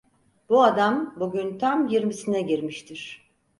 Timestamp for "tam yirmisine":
1.59-2.41